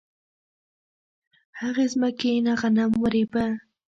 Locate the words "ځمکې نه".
1.93-2.53